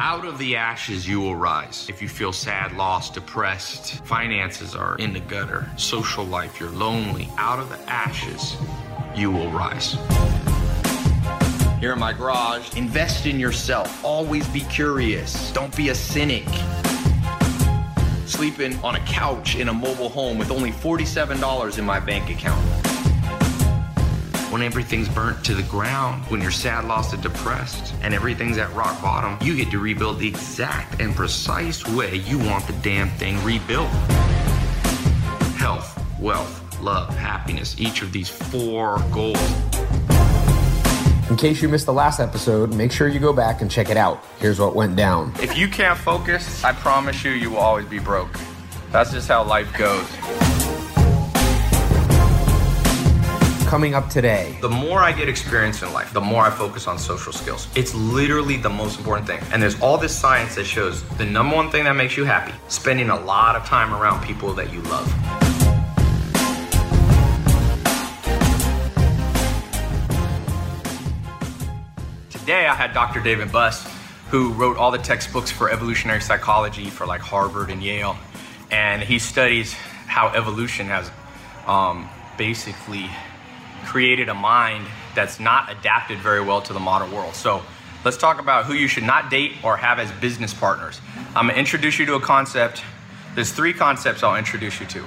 Out 0.00 0.24
of 0.24 0.38
the 0.38 0.54
ashes, 0.54 1.08
you 1.08 1.20
will 1.20 1.34
rise. 1.34 1.88
If 1.88 2.00
you 2.00 2.08
feel 2.08 2.32
sad, 2.32 2.76
lost, 2.76 3.14
depressed, 3.14 4.04
finances 4.04 4.76
are 4.76 4.96
in 4.98 5.12
the 5.12 5.18
gutter, 5.18 5.68
social 5.76 6.24
life, 6.24 6.60
you're 6.60 6.70
lonely, 6.70 7.28
out 7.36 7.58
of 7.58 7.68
the 7.68 7.80
ashes, 7.90 8.56
you 9.16 9.32
will 9.32 9.50
rise. 9.50 9.96
Here 11.80 11.92
in 11.94 11.98
my 11.98 12.12
garage, 12.12 12.76
invest 12.76 13.26
in 13.26 13.40
yourself. 13.40 14.04
Always 14.04 14.46
be 14.48 14.60
curious. 14.60 15.50
Don't 15.52 15.76
be 15.76 15.88
a 15.88 15.94
cynic. 15.96 16.46
Sleeping 18.26 18.78
on 18.84 18.94
a 18.94 19.00
couch 19.00 19.56
in 19.56 19.68
a 19.68 19.74
mobile 19.74 20.10
home 20.10 20.38
with 20.38 20.52
only 20.52 20.70
$47 20.70 21.76
in 21.76 21.84
my 21.84 21.98
bank 21.98 22.30
account 22.30 22.64
when 24.50 24.62
everything's 24.62 25.08
burnt 25.08 25.44
to 25.44 25.54
the 25.54 25.62
ground, 25.64 26.24
when 26.30 26.40
you're 26.40 26.50
sad, 26.50 26.86
lost, 26.86 27.12
and 27.12 27.22
depressed, 27.22 27.94
and 28.02 28.14
everything's 28.14 28.56
at 28.56 28.72
rock 28.74 29.00
bottom, 29.02 29.36
you 29.46 29.54
get 29.54 29.70
to 29.70 29.78
rebuild 29.78 30.18
the 30.18 30.28
exact 30.28 31.00
and 31.00 31.14
precise 31.14 31.86
way 31.88 32.16
you 32.16 32.38
want 32.38 32.66
the 32.66 32.72
damn 32.74 33.10
thing 33.10 33.42
rebuilt. 33.44 33.90
Health, 35.58 36.02
wealth, 36.18 36.80
love, 36.80 37.14
happiness, 37.16 37.78
each 37.78 38.00
of 38.00 38.12
these 38.12 38.28
four 38.28 38.98
goals. 39.12 39.38
In 41.28 41.36
case 41.36 41.60
you 41.60 41.68
missed 41.68 41.84
the 41.84 41.92
last 41.92 42.18
episode, 42.18 42.74
make 42.74 42.90
sure 42.90 43.06
you 43.06 43.20
go 43.20 43.34
back 43.34 43.60
and 43.60 43.70
check 43.70 43.90
it 43.90 43.98
out. 43.98 44.24
Here's 44.38 44.58
what 44.58 44.74
went 44.74 44.96
down. 44.96 45.34
If 45.42 45.58
you 45.58 45.68
can't 45.68 45.98
focus, 45.98 46.64
I 46.64 46.72
promise 46.72 47.22
you, 47.22 47.32
you 47.32 47.50
will 47.50 47.58
always 47.58 47.84
be 47.84 47.98
broke. 47.98 48.34
That's 48.92 49.12
just 49.12 49.28
how 49.28 49.44
life 49.44 49.70
goes. 49.76 50.57
Coming 53.68 53.94
up 53.94 54.08
today. 54.08 54.56
The 54.62 54.70
more 54.70 55.00
I 55.00 55.12
get 55.12 55.28
experience 55.28 55.82
in 55.82 55.92
life, 55.92 56.14
the 56.14 56.22
more 56.22 56.42
I 56.42 56.48
focus 56.48 56.86
on 56.86 56.98
social 56.98 57.34
skills. 57.34 57.68
It's 57.76 57.94
literally 57.94 58.56
the 58.56 58.70
most 58.70 58.96
important 58.98 59.26
thing. 59.26 59.40
And 59.52 59.62
there's 59.62 59.78
all 59.82 59.98
this 59.98 60.18
science 60.18 60.54
that 60.54 60.64
shows 60.64 61.06
the 61.18 61.26
number 61.26 61.54
one 61.54 61.70
thing 61.70 61.84
that 61.84 61.92
makes 61.92 62.16
you 62.16 62.24
happy 62.24 62.54
spending 62.68 63.10
a 63.10 63.20
lot 63.20 63.56
of 63.56 63.66
time 63.66 63.92
around 63.92 64.24
people 64.24 64.54
that 64.54 64.72
you 64.72 64.80
love. 64.84 65.06
Today 72.30 72.66
I 72.66 72.74
had 72.74 72.94
Dr. 72.94 73.20
David 73.20 73.52
Buss, 73.52 73.86
who 74.30 74.54
wrote 74.54 74.78
all 74.78 74.90
the 74.90 74.96
textbooks 74.96 75.50
for 75.50 75.70
evolutionary 75.70 76.22
psychology 76.22 76.88
for 76.88 77.04
like 77.04 77.20
Harvard 77.20 77.68
and 77.68 77.82
Yale. 77.82 78.16
And 78.70 79.02
he 79.02 79.18
studies 79.18 79.74
how 79.74 80.28
evolution 80.28 80.86
has 80.86 81.10
um, 81.66 82.08
basically 82.38 83.10
created 83.88 84.28
a 84.28 84.34
mind 84.34 84.86
that's 85.14 85.40
not 85.40 85.72
adapted 85.72 86.18
very 86.18 86.42
well 86.42 86.60
to 86.60 86.74
the 86.74 86.78
modern 86.78 87.10
world. 87.10 87.34
So 87.34 87.62
let's 88.04 88.18
talk 88.18 88.38
about 88.38 88.66
who 88.66 88.74
you 88.74 88.86
should 88.86 89.02
not 89.02 89.30
date 89.30 89.52
or 89.64 89.78
have 89.78 89.98
as 89.98 90.12
business 90.20 90.52
partners. 90.52 91.00
I'm 91.34 91.46
gonna 91.46 91.58
introduce 91.58 91.98
you 91.98 92.04
to 92.04 92.14
a 92.14 92.20
concept. 92.20 92.82
There's 93.34 93.50
three 93.50 93.72
concepts 93.72 94.22
I'll 94.22 94.36
introduce 94.36 94.78
you 94.78 94.84
to. 94.88 95.00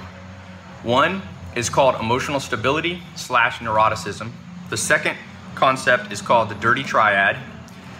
One 0.82 1.22
is 1.54 1.70
called 1.70 1.94
emotional 2.00 2.40
stability 2.40 3.00
slash 3.14 3.58
neuroticism. 3.58 4.32
The 4.68 4.76
second 4.76 5.16
concept 5.54 6.12
is 6.12 6.20
called 6.20 6.48
the 6.48 6.56
dirty 6.56 6.82
triad. 6.82 7.36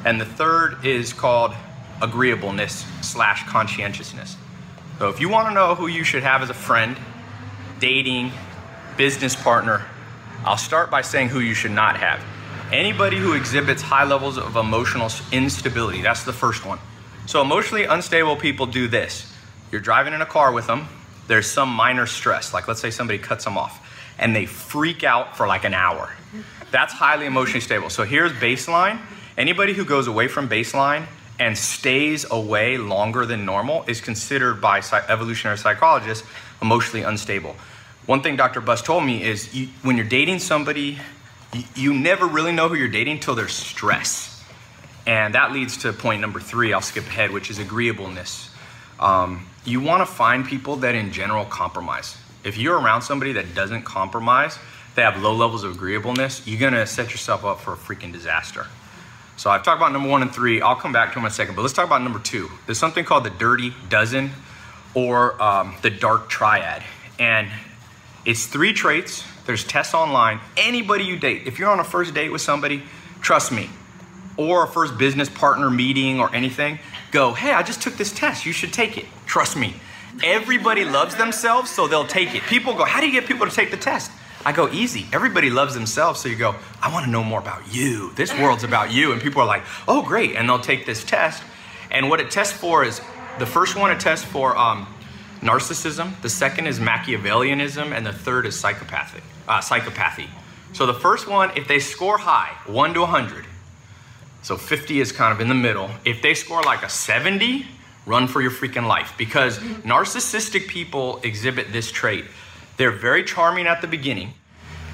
And 0.05 0.21
the 0.21 0.25
third 0.25 0.85
is 0.85 1.13
called 1.13 1.55
agreeableness 2.01 2.85
slash 3.03 3.45
conscientiousness. 3.45 4.37
So 4.99 5.11
if 5.11 5.21
you 5.21 5.29
wanna 5.29 5.55
know 5.55 5.77
who 5.77 5.87
you 5.87 6.03
should 6.03 6.25
have 6.25 6.43
as 6.43 6.51
a 6.51 6.55
friend, 6.55 6.97
dating, 7.79 8.33
business 8.97 9.37
partner, 9.37 9.85
I'll 10.45 10.57
start 10.57 10.91
by 10.91 11.03
saying 11.03 11.29
who 11.29 11.39
you 11.39 11.55
should 11.55 11.71
not 11.71 11.97
have. 11.99 12.21
Anybody 12.73 13.17
who 13.17 13.35
exhibits 13.35 13.81
high 13.81 14.05
levels 14.05 14.39
of 14.39 14.57
emotional 14.57 15.09
instability, 15.31 16.03
that's 16.03 16.25
the 16.25 16.33
first 16.33 16.67
one. 16.67 16.81
So, 17.27 17.43
emotionally 17.43 17.85
unstable 17.85 18.35
people 18.37 18.67
do 18.67 18.89
this. 18.89 19.33
You're 19.71 19.81
driving 19.81 20.15
in 20.15 20.21
a 20.21 20.27
car 20.27 20.53
with 20.53 20.67
them, 20.67 20.89
there's 21.29 21.47
some 21.47 21.69
minor 21.69 22.07
stress, 22.07 22.53
like 22.53 22.67
let's 22.67 22.81
say 22.81 22.91
somebody 22.91 23.19
cuts 23.21 23.45
them 23.45 23.57
off, 23.57 23.87
and 24.19 24.35
they 24.35 24.47
freak 24.47 25.05
out 25.05 25.37
for 25.37 25.47
like 25.47 25.65
an 25.65 25.75
hour. 25.75 26.13
That's 26.73 26.93
highly 26.93 27.27
emotionally 27.27 27.61
stable. 27.61 27.89
So, 27.91 28.03
here's 28.03 28.33
baseline. 28.33 28.99
Anybody 29.39 29.75
who 29.75 29.85
goes 29.85 30.09
away 30.09 30.27
from 30.27 30.49
baseline 30.49 31.07
and 31.39 31.57
stays 31.57 32.27
away 32.31 32.79
longer 32.79 33.27
than 33.27 33.45
normal 33.45 33.85
is 33.87 34.01
considered 34.01 34.61
by 34.61 34.83
evolutionary 35.09 35.59
psychologists 35.59 36.27
emotionally 36.61 37.05
unstable. 37.05 37.55
One 38.07 38.23
thing 38.23 38.37
Dr. 38.37 38.61
Buss 38.61 38.83
told 38.83 39.05
me 39.05 39.23
is 39.23 39.55
you, 39.55 39.69
when 39.83 39.97
you're 39.97 40.07
dating 40.07 40.41
somebody, 40.41 40.99
you, 41.53 41.65
you 41.77 41.95
never 41.95 42.27
really 42.27 42.53
know 42.53 42.69
who 42.69 42.75
you're 42.75 42.89
dating 42.89 43.15
until 43.15 43.35
there's 43.35 43.53
stress. 43.53 44.43
And 45.07 45.35
that 45.35 45.53
leads 45.53 45.79
to 45.79 45.93
point 45.93 46.21
number 46.21 46.41
three, 46.41 46.73
I'll 46.73 46.81
skip 46.81 47.07
ahead, 47.07 47.31
which 47.31 47.51
is 47.51 47.59
agreeableness. 47.59 48.51
Um, 48.99 49.47
you 49.65 49.81
want 49.81 50.07
to 50.07 50.13
find 50.13 50.47
people 50.47 50.77
that 50.77 50.95
in 50.95 51.13
general 51.13 51.45
compromise. 51.45 52.17
If 52.45 52.57
you're 52.57 52.79
around 52.79 53.03
somebody 53.03 53.33
that 53.33 53.55
doesn't 53.55 53.83
compromise, 53.83 54.59
they 54.95 55.03
have 55.03 55.21
low 55.23 55.35
levels 55.35 55.65
of 55.65 55.73
agreeableness, 55.73 56.47
you're 56.47 56.61
going 56.61 56.73
to 56.75 56.87
set 56.87 57.11
yourself 57.13 57.45
up 57.45 57.61
for 57.61 57.73
a 57.73 57.77
freaking 57.77 58.13
disaster. 58.13 58.67
So 59.37 59.51
I've 59.51 59.63
talked 59.63 59.79
about 59.79 59.93
number 59.93 60.09
one 60.09 60.23
and 60.23 60.33
three. 60.33 60.61
I'll 60.61 60.77
come 60.77 60.93
back 60.93 61.11
to 61.11 61.15
them 61.15 61.25
in 61.25 61.31
a 61.31 61.35
second, 61.35 61.57
but 61.57 61.63
let's 61.63 61.75
talk 61.75 61.87
about 61.87 62.03
number 62.03 62.19
two. 62.19 62.51
There's 62.67 62.79
something 62.79 63.05
called 63.05 63.25
the 63.25 63.31
dirty 63.31 63.73
dozen 63.89 64.31
or 64.95 65.41
um, 65.43 65.75
the 65.83 65.91
dark 65.91 66.29
triad. 66.29 66.83
And 67.19 67.49
it's 68.25 68.47
three 68.47 68.73
traits. 68.73 69.25
There's 69.47 69.65
tests 69.65 69.95
online. 69.95 70.41
Anybody 70.57 71.05
you 71.05 71.19
date, 71.19 71.43
if 71.47 71.59
you're 71.59 71.71
on 71.71 71.81
a 71.81 71.85
first 71.85 72.15
date 72.15 72.31
with 72.31 72.41
somebody, 72.41 72.83
trust 73.21 73.51
me, 73.51 73.69
or 74.37 74.65
a 74.65 74.69
first 74.69 74.97
business 74.97 75.29
partner 75.29 75.71
meeting 75.71 76.21
or 76.21 76.35
anything, 76.35 76.79
go, 77.11 77.33
hey, 77.33 77.53
I 77.53 77.63
just 77.63 77.83
took 77.83 77.95
this 77.95 78.13
test. 78.13 78.47
You 78.47 78.53
should 78.53 78.73
take 78.73 78.97
it. 78.97 79.07
Trust 79.27 79.57
me. 79.57 79.75
Everybody 80.23 80.85
loves 80.85 81.17
themselves, 81.17 81.71
so 81.71 81.89
they'll 81.89 82.07
take 82.07 82.35
it. 82.35 82.43
People 82.43 82.75
go, 82.75 82.85
how 82.85 83.01
do 83.01 83.07
you 83.07 83.13
get 83.13 83.27
people 83.27 83.47
to 83.47 83.55
take 83.55 83.71
the 83.71 83.77
test? 83.77 84.11
I 84.45 84.53
go, 84.53 84.69
easy. 84.71 85.07
Everybody 85.13 85.51
loves 85.51 85.75
themselves, 85.75 86.21
so 86.21 86.29
you 86.29 86.37
go, 86.37 86.55
I 86.81 86.93
want 86.93 87.05
to 87.05 87.11
know 87.11 87.23
more 87.23 87.39
about 87.39 87.73
you. 87.73 88.13
This 88.15 88.37
world's 88.39 88.65
about 88.65 88.93
you. 88.93 89.13
And 89.13 89.21
people 89.21 89.41
are 89.41 89.47
like, 89.47 89.63
oh, 89.87 90.03
great. 90.03 90.37
And 90.37 90.49
they'll 90.49 90.59
take 90.59 90.85
this 90.85 91.05
test. 91.05 91.43
And 91.91 92.09
what 92.09 92.21
it 92.21 92.31
tests 92.31 92.57
for 92.57 92.85
is 92.85 93.01
the 93.39 93.47
first 93.47 93.77
one 93.77 93.91
it 93.91 94.01
tests 94.01 94.25
for 94.25 94.57
um, 94.57 94.87
narcissism, 95.43 96.21
the 96.23 96.31
second 96.31 96.67
is 96.67 96.79
Machiavellianism, 96.79 97.93
and 97.93 98.07
the 98.07 98.13
third 98.13 98.47
is 98.47 98.59
psychopathic, 98.59 99.23
uh, 99.49 99.61
psychopathy. 99.61 100.29
So 100.73 100.87
the 100.87 100.95
first 100.95 101.29
one, 101.29 101.51
if 101.57 101.69
they 101.69 101.79
score 101.79 102.19
high, 102.19 102.57
1 102.67 102.95
to 102.95 103.01
100, 103.01 103.45
so 104.43 104.57
50 104.57 105.01
is 105.01 105.13
kind 105.13 105.33
of 105.33 105.41
in 105.41 105.49
the 105.49 105.55
middle. 105.55 105.91
If 106.05 106.23
they 106.23 106.35
score 106.35 106.63
like 106.63 106.83
a 106.83 106.89
70, 106.89 107.67
run 108.07 108.27
for 108.27 108.41
your 108.41 108.51
freaking 108.51 108.87
life 108.87 109.15
because 109.17 109.59
narcissistic 109.59 110.67
people 110.67 111.21
exhibit 111.23 111.73
this 111.73 111.91
trait. 111.91 112.25
They're 112.77 112.91
very 112.91 113.23
charming 113.23 113.67
at 113.67 113.81
the 113.81 113.87
beginning. 113.87 114.33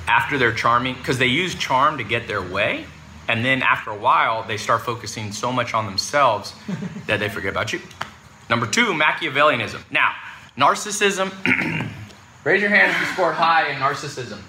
After 0.06 0.38
they're 0.38 0.52
charming, 0.52 0.94
because 0.94 1.18
they 1.18 1.26
use 1.26 1.54
charm 1.54 1.98
to 1.98 2.04
get 2.04 2.26
their 2.26 2.42
way, 2.42 2.84
and 3.28 3.44
then 3.44 3.62
after 3.62 3.90
a 3.90 3.98
while, 3.98 4.42
they 4.42 4.56
start 4.56 4.82
focusing 4.82 5.32
so 5.32 5.52
much 5.52 5.74
on 5.74 5.84
themselves 5.84 6.54
that 7.06 7.20
they 7.20 7.28
forget 7.28 7.52
about 7.52 7.72
you. 7.72 7.80
Number 8.48 8.66
two, 8.66 8.94
Machiavellianism. 8.94 9.80
Now, 9.90 10.14
Narcissism. 10.58 11.30
Raise 12.44 12.60
your 12.60 12.70
hand 12.70 12.90
if 12.90 13.00
you 13.00 13.06
scored 13.14 13.34
high 13.34 13.70
in 13.70 13.78
narcissism. 13.78 14.40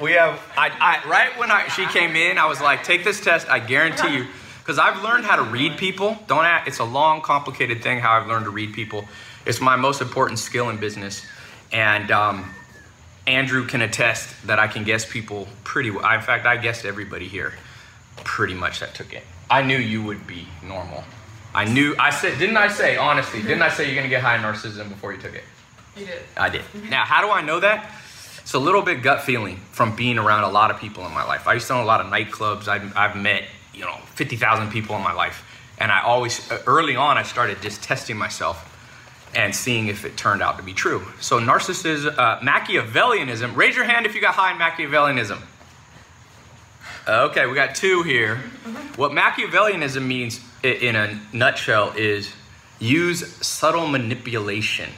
we 0.00 0.12
have, 0.12 0.40
I, 0.56 0.70
I, 0.80 1.08
right 1.08 1.38
when 1.38 1.52
I, 1.52 1.68
she 1.68 1.86
came 1.86 2.16
in, 2.16 2.36
I 2.36 2.46
was 2.46 2.60
like, 2.60 2.82
take 2.82 3.04
this 3.04 3.20
test, 3.20 3.48
I 3.48 3.60
guarantee 3.60 4.16
you. 4.16 4.26
Because 4.58 4.78
I've 4.78 5.04
learned 5.04 5.24
how 5.24 5.36
to 5.36 5.42
read 5.42 5.76
people. 5.76 6.18
Don't 6.26 6.46
act, 6.46 6.66
it's 6.66 6.80
a 6.80 6.84
long, 6.84 7.20
complicated 7.20 7.82
thing 7.82 8.00
how 8.00 8.18
I've 8.18 8.26
learned 8.26 8.46
to 8.46 8.50
read 8.50 8.72
people. 8.72 9.04
It's 9.46 9.60
my 9.60 9.76
most 9.76 10.00
important 10.00 10.40
skill 10.40 10.68
in 10.70 10.78
business. 10.78 11.24
And 11.70 12.10
um, 12.10 12.50
Andrew 13.26 13.66
can 13.66 13.82
attest 13.82 14.46
that 14.46 14.58
I 14.58 14.66
can 14.66 14.82
guess 14.82 15.04
people 15.08 15.46
pretty 15.62 15.90
well. 15.90 16.10
In 16.12 16.22
fact, 16.22 16.44
I 16.44 16.56
guessed 16.56 16.84
everybody 16.84 17.28
here 17.28 17.52
pretty 18.24 18.54
much 18.54 18.80
that 18.80 18.94
took 18.94 19.12
it. 19.12 19.22
I 19.48 19.62
knew 19.62 19.76
you 19.76 20.02
would 20.02 20.26
be 20.26 20.48
normal. 20.62 21.04
I 21.54 21.64
knew, 21.64 21.94
I 21.98 22.10
said, 22.10 22.38
didn't 22.38 22.56
I 22.56 22.68
say, 22.68 22.96
honestly, 22.96 23.40
didn't 23.40 23.62
I 23.62 23.68
say 23.68 23.84
you're 23.84 23.94
going 23.94 24.04
to 24.04 24.10
get 24.10 24.22
high 24.22 24.36
in 24.36 24.42
narcissism 24.42 24.88
before 24.88 25.12
you 25.12 25.20
took 25.20 25.34
it? 25.34 25.44
You 25.96 26.06
did. 26.06 26.22
I 26.36 26.48
did. 26.48 26.62
Now, 26.90 27.04
how 27.04 27.22
do 27.22 27.30
I 27.30 27.42
know 27.42 27.60
that? 27.60 27.92
It's 28.40 28.54
a 28.54 28.58
little 28.58 28.82
bit 28.82 29.02
gut 29.02 29.22
feeling 29.22 29.56
from 29.70 29.94
being 29.94 30.18
around 30.18 30.44
a 30.44 30.50
lot 30.50 30.70
of 30.70 30.78
people 30.78 31.06
in 31.06 31.12
my 31.12 31.24
life. 31.24 31.46
I 31.46 31.54
used 31.54 31.68
to 31.68 31.74
own 31.74 31.82
a 31.82 31.86
lot 31.86 32.00
of 32.00 32.08
nightclubs. 32.08 32.66
I've, 32.66 32.94
I've 32.96 33.16
met, 33.16 33.44
you 33.72 33.82
know, 33.82 33.96
50,000 34.16 34.70
people 34.70 34.96
in 34.96 35.02
my 35.02 35.12
life. 35.12 35.44
And 35.78 35.92
I 35.92 36.02
always, 36.02 36.50
uh, 36.50 36.60
early 36.66 36.96
on, 36.96 37.16
I 37.16 37.22
started 37.22 37.62
just 37.62 37.82
testing 37.82 38.16
myself 38.16 38.70
and 39.34 39.54
seeing 39.54 39.86
if 39.88 40.04
it 40.04 40.16
turned 40.16 40.42
out 40.42 40.58
to 40.58 40.62
be 40.62 40.72
true. 40.74 41.06
So, 41.20 41.40
narcissism, 41.40 42.16
uh, 42.18 42.40
Machiavellianism, 42.40 43.56
raise 43.56 43.76
your 43.76 43.84
hand 43.84 44.06
if 44.06 44.14
you 44.14 44.20
got 44.20 44.34
high 44.34 44.52
in 44.52 44.58
Machiavellianism. 44.58 45.40
Okay, 47.06 47.46
we 47.46 47.54
got 47.54 47.74
two 47.74 48.02
here. 48.02 48.36
What 48.96 49.12
Machiavellianism 49.12 50.04
means 50.04 50.40
in 50.64 50.96
a 50.96 51.20
nutshell 51.32 51.92
is 51.96 52.32
use 52.78 53.36
subtle 53.44 53.86
manipulation. 53.86 54.90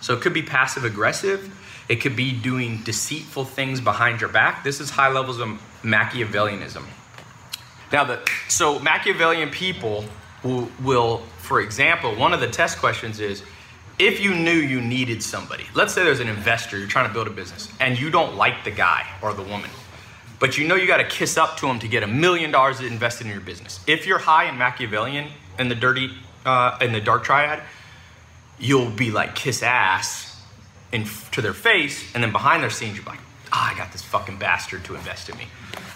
So 0.00 0.14
it 0.14 0.20
could 0.20 0.34
be 0.34 0.42
passive 0.42 0.84
aggressive, 0.84 1.54
it 1.88 1.96
could 1.96 2.16
be 2.16 2.32
doing 2.32 2.82
deceitful 2.84 3.44
things 3.44 3.80
behind 3.80 4.20
your 4.20 4.30
back. 4.30 4.64
This 4.64 4.80
is 4.80 4.90
high 4.90 5.12
levels 5.12 5.38
of 5.38 5.48
Machiavellianism. 5.82 6.84
Now, 7.92 8.04
the 8.04 8.20
so 8.48 8.78
Machiavellian 8.78 9.50
people 9.50 10.04
will, 10.42 10.68
will, 10.82 11.18
for 11.38 11.60
example, 11.60 12.14
one 12.16 12.32
of 12.32 12.40
the 12.40 12.48
test 12.48 12.78
questions 12.78 13.20
is 13.20 13.42
if 13.98 14.20
you 14.20 14.34
knew 14.34 14.52
you 14.52 14.80
needed 14.80 15.22
somebody. 15.22 15.64
Let's 15.74 15.92
say 15.92 16.02
there's 16.02 16.20
an 16.20 16.28
investor, 16.28 16.78
you're 16.78 16.88
trying 16.88 17.08
to 17.08 17.12
build 17.12 17.26
a 17.26 17.30
business, 17.30 17.68
and 17.78 17.98
you 17.98 18.10
don't 18.10 18.36
like 18.36 18.64
the 18.64 18.70
guy 18.70 19.06
or 19.20 19.34
the 19.34 19.42
woman, 19.42 19.70
but 20.38 20.58
you 20.58 20.66
know 20.66 20.74
you 20.74 20.86
got 20.86 20.96
to 20.98 21.04
kiss 21.04 21.36
up 21.36 21.56
to 21.58 21.66
them 21.66 21.78
to 21.78 21.88
get 21.88 22.02
a 22.02 22.06
million 22.06 22.50
dollars 22.50 22.80
invested 22.80 23.26
in 23.26 23.32
your 23.32 23.40
business. 23.40 23.80
If 23.86 24.06
you're 24.06 24.18
high 24.18 24.48
in 24.48 24.56
Machiavellian 24.56 25.28
and 25.58 25.70
the 25.70 25.74
dirty, 25.74 26.10
uh, 26.44 26.78
in 26.80 26.92
the 26.92 27.00
dark 27.00 27.24
triad, 27.24 27.62
you'll 28.58 28.90
be 28.90 29.10
like 29.10 29.34
kiss 29.34 29.62
ass 29.62 30.40
in, 30.92 31.04
to 31.32 31.40
their 31.40 31.54
face, 31.54 32.12
and 32.14 32.22
then 32.22 32.32
behind 32.32 32.62
their 32.62 32.70
scenes, 32.70 32.96
you're 32.96 33.06
like, 33.06 33.20
ah, 33.52 33.72
I 33.72 33.78
got 33.78 33.92
this 33.92 34.02
fucking 34.02 34.38
bastard 34.38 34.84
to 34.84 34.94
invest 34.94 35.28
in 35.28 35.36
me. 35.36 35.46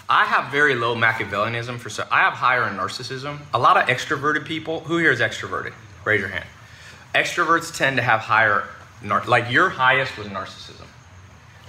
I 0.09 0.25
have 0.25 0.51
very 0.51 0.75
low 0.75 0.95
Machiavellianism 0.95 1.79
for 1.79 1.89
so 1.89 2.07
I 2.09 2.21
have 2.21 2.33
higher 2.33 2.67
in 2.67 2.75
narcissism. 2.75 3.39
A 3.53 3.59
lot 3.59 3.77
of 3.77 3.87
extroverted 3.87 4.45
people. 4.45 4.79
Who 4.81 4.97
here 4.97 5.11
is 5.11 5.19
extroverted? 5.19 5.73
Raise 6.05 6.21
your 6.21 6.29
hand. 6.29 6.45
Extroverts 7.13 7.75
tend 7.75 7.97
to 7.97 8.03
have 8.03 8.21
higher, 8.21 8.63
nar- 9.01 9.25
like 9.25 9.51
your 9.51 9.69
highest 9.69 10.17
was 10.17 10.27
narcissism, 10.27 10.85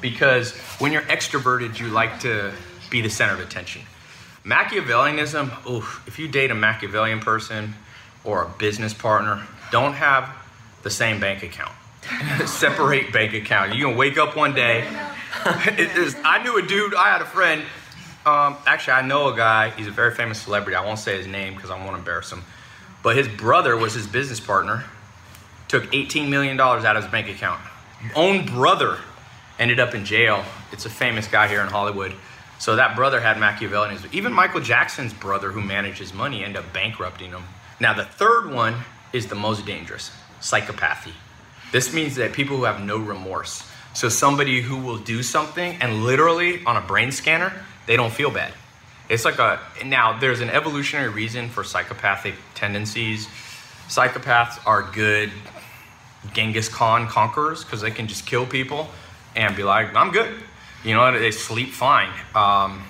because 0.01 0.53
when 0.79 0.93
you're 0.93 1.03
extroverted, 1.03 1.79
you 1.79 1.89
like 1.89 2.21
to 2.21 2.53
be 2.91 3.01
the 3.01 3.11
center 3.11 3.35
of 3.35 3.41
attention. 3.41 3.83
Machiavellianism. 4.45 5.67
Oof, 5.69 6.03
if 6.07 6.19
you 6.19 6.29
date 6.29 6.51
a 6.51 6.55
Machiavellian 6.55 7.21
person 7.21 7.75
or 8.25 8.45
a 8.45 8.49
business 8.59 8.95
partner, 8.95 9.47
don't 9.71 9.93
have 9.93 10.31
the 10.83 10.91
same 10.91 11.21
bank 11.21 11.43
account. 11.43 11.73
Separate 12.47 13.13
bank 13.13 13.35
account. 13.35 13.75
You're 13.75 13.89
gonna 13.89 13.99
wake 13.99 14.17
up 14.17 14.37
one 14.37 14.55
day. 14.55 14.87
I 15.45 16.41
knew 16.43 16.57
a 16.57 16.63
dude. 16.67 16.95
I 16.95 17.11
had 17.13 17.21
a 17.21 17.27
friend. 17.27 17.63
Um, 18.25 18.57
actually, 18.67 18.95
I 18.95 19.03
know 19.03 19.29
a 19.29 19.37
guy. 19.37 19.71
He's 19.71 19.87
a 19.87 19.91
very 19.91 20.15
famous 20.15 20.41
celebrity. 20.41 20.77
I 20.77 20.85
won't 20.85 20.99
say 20.99 21.17
his 21.17 21.27
name 21.27 21.55
because 21.55 21.71
I 21.71 21.83
won't 21.83 21.97
embarrass 21.97 22.33
him. 22.33 22.43
But 23.03 23.17
his 23.17 23.29
brother 23.29 23.77
was 23.77 23.95
his 23.95 24.07
business 24.07 24.41
partner. 24.41 24.85
Took 25.69 25.85
$18 25.93 26.29
million 26.29 26.59
out 26.59 26.85
of 26.85 27.03
his 27.03 27.13
bank 27.13 27.29
account. 27.29 27.61
Own 28.15 28.47
brother 28.47 28.99
ended 29.59 29.81
up 29.81 29.95
in 29.95 30.05
jail. 30.05 30.45
It's 30.73 30.87
a 30.87 30.91
famous 30.91 31.27
guy 31.27 31.49
here 31.49 31.61
in 31.61 31.69
Hollywood. 31.69 32.15
So 32.59 32.77
that 32.77 32.97
brother 32.97 33.21
had 33.21 33.37
Machiavellianism. 33.37 34.13
Even 34.13 34.33
Michael 34.33 34.61
Jackson's 34.61 35.13
brother, 35.13 35.53
who 35.53 35.61
managed 35.61 35.99
his 35.99 36.13
money, 36.13 36.45
ended 36.45 36.65
up 36.65 36.73
bankrupting 36.73 37.31
him. 37.31 37.45
Now, 37.81 37.95
the 37.95 38.05
third 38.05 38.53
one 38.53 38.75
is 39.13 39.29
the 39.29 39.37
most 39.37 39.65
dangerous 39.65 40.11
psychopathy. 40.41 41.13
This 41.71 41.93
means 41.93 42.17
that 42.17 42.33
people 42.33 42.57
who 42.57 42.65
have 42.65 42.83
no 42.83 42.99
remorse. 42.99 43.69
So, 43.95 44.09
somebody 44.09 44.61
who 44.61 44.77
will 44.77 44.99
do 44.99 45.23
something 45.23 45.77
and 45.81 46.05
literally 46.05 46.65
on 46.65 46.77
a 46.77 46.81
brain 46.81 47.13
scanner, 47.13 47.53
they 47.87 47.97
don't 47.97 48.13
feel 48.13 48.31
bad. 48.31 48.53
It's 49.09 49.25
like 49.25 49.39
a, 49.39 49.61
now 49.85 50.19
there's 50.19 50.41
an 50.41 50.51
evolutionary 50.51 51.09
reason 51.09 51.49
for 51.49 51.65
psychopathic 51.65 52.35
tendencies. 52.55 53.27
Psychopaths 53.89 54.61
are 54.67 54.83
good 54.83 55.31
Genghis 56.35 56.69
Khan 56.69 57.07
conquerors 57.07 57.65
because 57.65 57.81
they 57.81 57.91
can 57.91 58.07
just 58.07 58.27
kill 58.27 58.45
people 58.45 58.89
and 59.39 59.55
be 59.57 59.63
like, 59.63 59.95
I'm 59.95 60.11
good. 60.11 60.35
You 60.85 60.95
know, 60.95 61.17
they 61.17 61.31
sleep 61.31 61.71
fine. 61.71 62.11
Um, 62.35 62.85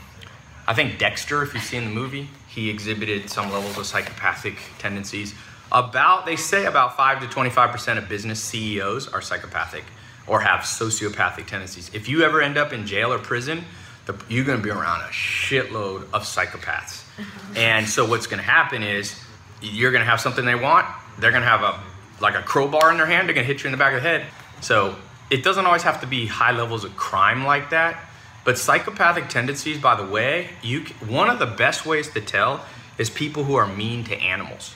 I 0.67 0.73
think 0.75 0.99
Dexter, 0.99 1.43
if 1.43 1.53
you've 1.53 1.63
seen 1.63 1.85
the 1.85 1.91
movie, 1.91 2.31
he 2.49 2.71
exhibited 2.71 3.29
some 3.29 3.53
levels 3.53 3.77
of 3.77 3.87
psychopathic 3.87 4.59
tendencies. 4.79 5.35
About, 5.71 6.25
they 6.25 6.37
say 6.37 6.65
about 6.65 6.97
5 6.97 7.21
to 7.21 7.27
25% 7.27 7.99
of 7.99 8.09
business 8.09 8.43
CEOs 8.43 9.09
are 9.09 9.21
psychopathic 9.21 9.85
or 10.27 10.41
have 10.41 10.61
sociopathic 10.61 11.47
tendencies. 11.47 11.91
If 11.93 12.09
you 12.09 12.23
ever 12.23 12.41
end 12.41 12.57
up 12.57 12.73
in 12.73 12.87
jail 12.87 13.13
or 13.13 13.19
prison, 13.19 13.65
the, 14.07 14.19
you're 14.31 14.45
gonna 14.45 14.63
be 14.63 14.71
around 14.71 15.03
a 15.03 15.13
shitload 15.13 16.05
of 16.15 16.23
psychopaths. 16.23 17.05
and 17.57 17.87
so 17.87 18.07
what's 18.07 18.27
gonna 18.27 18.43
happen 18.43 18.83
is 18.83 19.21
you're 19.61 19.93
gonna 19.93 20.07
have 20.07 20.21
something 20.21 20.47
they 20.47 20.55
want, 20.55 20.87
they're 21.19 21.33
gonna 21.33 21.45
have 21.45 21.63
a 21.63 21.79
like 22.21 22.35
a 22.35 22.43
crowbar 22.43 22.91
in 22.91 22.97
their 22.97 23.07
hand, 23.07 23.29
they're 23.29 23.35
gonna 23.35 23.47
hit 23.47 23.63
you 23.63 23.67
in 23.67 23.73
the 23.73 23.79
back 23.79 23.93
of 23.93 24.03
the 24.03 24.09
head. 24.09 24.27
So 24.61 24.97
it 25.31 25.43
doesn't 25.45 25.67
always 25.67 25.83
have 25.83 26.01
to 26.01 26.07
be 26.07 26.27
high 26.27 26.53
levels 26.53 26.85
of 26.85 26.97
crime 26.97 27.45
like 27.45 27.71
that. 27.71 27.99
But 28.45 28.57
psychopathic 28.57 29.29
tendencies, 29.29 29.79
by 29.79 29.95
the 29.95 30.07
way, 30.07 30.51
you 30.63 30.87
one 31.07 31.29
of 31.29 31.39
the 31.39 31.47
best 31.47 31.85
ways 31.85 32.09
to 32.11 32.21
tell 32.21 32.65
is 32.97 33.11
people 33.11 33.45
who 33.45 33.55
are 33.57 33.67
mean 33.67 34.05
to 34.05 34.17
animals. 34.17 34.75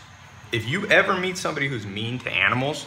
If 0.53 0.69
you 0.69 0.87
ever 0.89 1.17
meet 1.17 1.39
somebody 1.39 1.69
who's 1.69 1.87
mean 1.87 2.19
to 2.21 2.31
animals, 2.31 2.85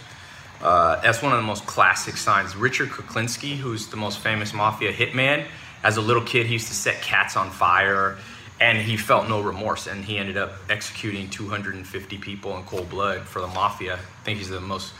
uh, 0.61 1.01
that's 1.01 1.21
one 1.21 1.31
of 1.31 1.37
the 1.37 1.45
most 1.45 1.65
classic 1.65 2.17
signs. 2.17 2.55
Richard 2.55 2.89
Kuklinski, 2.89 3.57
who's 3.57 3.87
the 3.87 3.97
most 3.97 4.19
famous 4.19 4.53
mafia 4.53 4.93
hitman, 4.93 5.45
as 5.83 5.97
a 5.97 6.01
little 6.01 6.23
kid, 6.23 6.45
he 6.45 6.53
used 6.53 6.67
to 6.67 6.73
set 6.73 7.01
cats 7.01 7.35
on 7.35 7.51
fire 7.51 8.17
and 8.59 8.77
he 8.77 8.95
felt 8.97 9.27
no 9.27 9.41
remorse 9.41 9.87
and 9.87 10.05
he 10.05 10.17
ended 10.17 10.37
up 10.37 10.53
executing 10.69 11.29
250 11.29 12.17
people 12.19 12.55
in 12.57 12.63
cold 12.63 12.89
blood 12.89 13.21
for 13.21 13.41
the 13.41 13.47
mafia. 13.47 13.95
I 13.95 14.23
think 14.23 14.39
he's 14.39 14.49
the 14.49 14.61
most, 14.61 14.93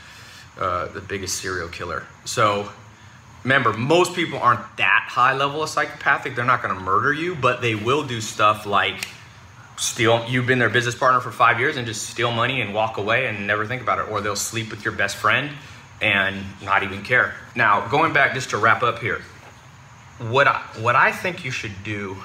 uh, 0.58 0.86
the 0.88 1.00
biggest 1.00 1.36
serial 1.40 1.68
killer. 1.68 2.04
So 2.24 2.68
remember, 3.44 3.72
most 3.72 4.14
people 4.14 4.38
aren't 4.38 4.76
that 4.78 5.06
high 5.08 5.34
level 5.34 5.62
of 5.62 5.68
psychopathic. 5.68 6.34
They're 6.34 6.44
not 6.44 6.62
going 6.62 6.74
to 6.74 6.80
murder 6.80 7.12
you, 7.12 7.34
but 7.34 7.60
they 7.60 7.74
will 7.74 8.04
do 8.04 8.20
stuff 8.20 8.66
like 8.66 9.06
steal. 9.76 10.24
You've 10.28 10.46
been 10.46 10.58
their 10.58 10.70
business 10.70 10.94
partner 10.94 11.20
for 11.20 11.30
five 11.30 11.60
years 11.60 11.76
and 11.76 11.86
just 11.86 12.08
steal 12.08 12.32
money 12.32 12.60
and 12.60 12.74
walk 12.74 12.96
away 12.98 13.26
and 13.26 13.46
never 13.46 13.66
think 13.66 13.82
about 13.82 13.98
it. 13.98 14.10
Or 14.10 14.20
they'll 14.20 14.36
sleep 14.36 14.70
with 14.70 14.84
your 14.84 14.94
best 14.94 15.16
friend 15.16 15.50
and 16.00 16.44
not 16.62 16.82
even 16.82 17.02
care. 17.02 17.34
Now, 17.54 17.88
going 17.88 18.12
back 18.12 18.34
just 18.34 18.50
to 18.50 18.56
wrap 18.56 18.82
up 18.82 18.98
here, 18.98 19.22
what 20.18 20.48
I, 20.48 20.62
what 20.80 20.96
I 20.96 21.12
think 21.12 21.44
you 21.44 21.50
should 21.50 21.84
do 21.84 22.16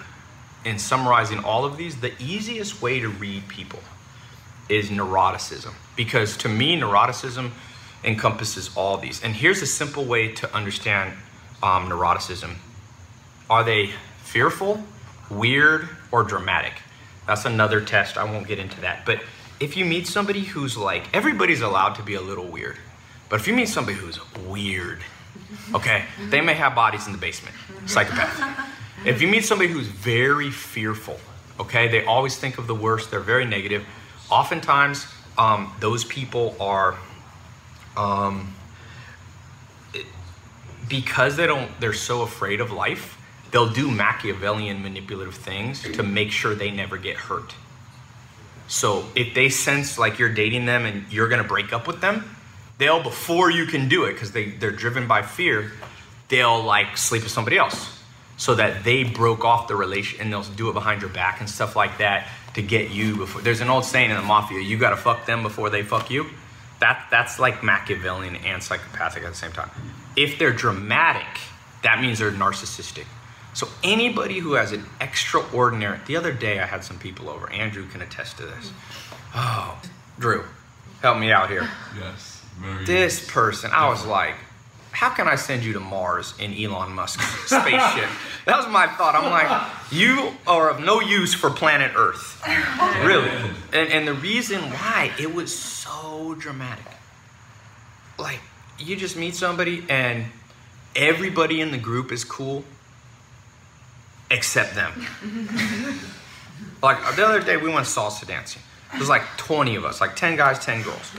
in 0.64 0.80
summarizing 0.80 1.44
all 1.44 1.66
of 1.66 1.78
these, 1.78 2.00
the 2.00 2.14
easiest 2.22 2.82
way 2.82 3.00
to 3.00 3.10
read 3.10 3.48
people 3.48 3.80
is 4.70 4.90
neuroticism. 4.90 5.74
Because 5.96 6.38
to 6.38 6.50
me, 6.50 6.80
neuroticism 6.80 7.52
encompasses 8.04 8.76
all 8.76 8.98
these. 8.98 9.24
And 9.24 9.34
here's 9.34 9.62
a 9.62 9.68
simple 9.68 10.06
way 10.06 10.32
to 10.34 10.56
understand 10.56 11.14
um, 11.62 11.90
neuroticism 11.90 12.56
are 13.50 13.64
they 13.66 13.92
fearful, 14.24 14.82
weird, 15.30 15.90
or 16.12 16.24
dramatic? 16.24 16.74
That's 17.28 17.46
another 17.46 17.82
test. 17.82 18.18
I 18.18 18.24
won't 18.24 18.48
get 18.48 18.60
into 18.60 18.80
that. 18.82 19.06
But 19.06 19.22
if 19.60 19.76
you 19.76 19.84
meet 19.84 20.08
somebody 20.08 20.42
who's 20.42 20.78
like, 20.78 21.14
everybody's 21.14 21.62
allowed 21.62 21.96
to 21.96 22.04
be 22.04 22.14
a 22.14 22.22
little 22.22 22.48
weird. 22.48 22.78
But 23.30 23.40
if 23.42 23.48
you 23.48 23.54
meet 23.54 23.68
somebody 23.68 23.98
who's 23.98 24.20
weird, 24.48 25.02
okay, 25.74 26.06
they 26.30 26.42
may 26.42 26.54
have 26.54 26.76
bodies 26.76 27.08
in 27.08 27.12
the 27.12 27.18
basement, 27.18 27.56
psychopath. 27.86 28.70
If 29.06 29.22
you 29.22 29.28
meet 29.28 29.46
somebody 29.46 29.70
who's 29.70 29.88
very 29.88 30.50
fearful, 30.50 31.20
okay, 31.60 31.88
they 31.88 32.06
always 32.06 32.38
think 32.38 32.58
of 32.58 32.68
the 32.68 32.76
worst, 32.76 33.12
they're 33.12 33.20
very 33.20 33.46
negative. 33.46 33.86
Oftentimes, 34.30 35.08
um, 35.38 35.74
those 35.80 36.04
people 36.04 36.56
are, 36.60 36.98
um, 37.98 38.56
because 40.88 41.38
they 41.38 41.48
don't, 41.48 41.70
they're 41.80 41.94
so 41.94 42.22
afraid 42.22 42.62
of 42.62 42.72
life, 42.72 43.18
they'll 43.52 43.72
do 43.72 43.90
Machiavellian 43.90 44.82
manipulative 44.82 45.36
things 45.36 45.82
to 45.84 46.04
make 46.04 46.32
sure 46.32 46.56
they 46.56 46.72
never 46.72 46.98
get 46.98 47.18
hurt. 47.18 47.54
So 48.68 49.06
if 49.16 49.34
they 49.34 49.50
sense 49.50 49.98
like 49.98 50.18
you're 50.18 50.34
dating 50.34 50.66
them 50.66 50.86
and 50.86 51.12
you're 51.12 51.28
gonna 51.28 51.44
break 51.44 51.74
up 51.74 51.88
with 51.88 52.00
them, 52.00 52.24
they'll 52.78 53.04
before 53.04 53.52
you 53.52 53.66
can 53.66 53.90
do 53.90 54.06
it 54.06 54.14
because 54.14 54.32
they 54.32 54.52
they're 54.52 54.72
driven 54.72 55.08
by 55.08 55.22
fear, 55.24 55.74
they'll 56.30 56.64
like 56.64 56.98
sleep 56.98 57.24
with 57.24 57.32
somebody 57.34 57.58
else 57.58 58.00
so 58.38 58.56
that 58.56 58.84
they 58.86 59.04
broke 59.04 59.44
off 59.44 59.68
the 59.68 59.76
relation 59.76 60.22
and 60.22 60.32
they'll 60.32 60.44
do 60.44 60.70
it 60.70 60.74
behind 60.74 61.02
your 61.02 61.10
back 61.10 61.42
and 61.42 61.50
stuff 61.50 61.76
like 61.76 61.98
that 61.98 62.28
to 62.54 62.62
get 62.62 62.92
you 62.92 63.18
before. 63.18 63.42
There's 63.42 63.62
an 63.62 63.70
old 63.70 63.84
saying 63.84 64.10
in 64.10 64.16
the 64.16 64.24
mafia: 64.24 64.62
you 64.62 64.78
gotta 64.78 64.98
fuck 64.98 65.26
them 65.26 65.44
before 65.44 65.70
they 65.70 65.84
fuck 65.84 66.10
you. 66.10 66.28
That 66.82 67.08
that's 67.10 67.40
like 67.40 67.64
Machiavellian 67.64 68.36
and 68.36 68.62
psychopathic 68.62 69.24
at 69.24 69.30
the 69.30 69.38
same 69.38 69.52
time. 69.52 69.70
If 70.18 70.38
they're 70.38 70.52
dramatic, 70.52 71.40
that 71.84 72.02
means 72.02 72.20
they're 72.20 72.32
narcissistic. 72.32 73.06
So 73.54 73.68
anybody 73.84 74.40
who 74.40 74.54
has 74.54 74.72
an 74.72 74.86
extraordinary. 75.00 76.00
The 76.06 76.16
other 76.18 76.34
day 76.34 76.60
I 76.60 76.66
had 76.66 76.84
some 76.84 76.98
people 76.98 77.30
over. 77.30 77.50
Andrew 77.52 77.88
can 77.88 78.02
attest 78.02 78.38
to 78.38 78.46
this. 78.46 78.72
Oh, 79.36 79.80
Drew, 80.20 80.44
help 81.02 81.20
me 81.20 81.32
out 81.32 81.50
here. 81.50 81.70
Yes. 81.98 82.44
Very 82.58 82.86
This 82.86 83.30
person, 83.30 83.72
I 83.74 83.90
was 83.90 84.06
like, 84.06 84.36
how 84.92 85.10
can 85.10 85.28
I 85.28 85.36
send 85.36 85.64
you 85.64 85.74
to 85.74 85.80
Mars 85.80 86.34
in 86.40 86.54
Elon 86.54 86.92
Musk's 86.94 87.26
spaceship? 87.46 88.10
that 88.46 88.58
was 88.58 88.68
my 88.68 88.88
thought. 88.88 89.16
I'm 89.16 89.32
like, 89.32 89.92
you 89.92 90.34
are 90.46 90.70
of 90.70 90.80
no 90.80 91.00
use 91.00 91.34
for 91.34 91.50
planet 91.50 91.92
Earth. 91.96 92.42
Really. 93.04 93.30
And, 93.74 93.92
and 93.92 94.08
the 94.08 94.14
reason 94.14 94.62
why, 94.62 95.12
it 95.20 95.34
was 95.34 95.58
so 95.58 96.36
dramatic. 96.38 96.86
Like, 98.20 98.40
you 98.78 98.96
just 98.96 99.16
meet 99.16 99.36
somebody 99.36 99.86
and 99.90 100.26
everybody 100.96 101.62
in 101.62 101.72
the 101.72 101.78
group 101.78 102.12
is 102.12 102.24
cool 102.24 102.64
except 104.30 104.76
them. 104.76 104.92
like, 106.84 106.98
the 107.16 107.26
other 107.26 107.42
day 107.42 107.58
we 107.58 107.70
went 107.70 107.88
salsa 107.88 108.28
dancing. 108.28 108.62
There's 108.94 109.10
like 109.10 109.24
20 109.38 109.76
of 109.76 109.86
us, 109.86 110.02
like 110.02 110.18
10 110.18 110.36
guys, 110.36 110.60
10 110.60 110.84
girls 110.84 111.12